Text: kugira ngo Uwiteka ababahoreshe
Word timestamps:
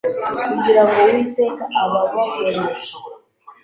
kugira 0.49 0.81
ngo 0.85 0.95
Uwiteka 1.09 1.63
ababahoreshe 1.81 2.93